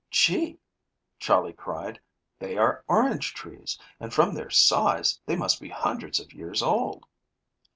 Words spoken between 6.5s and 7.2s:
old."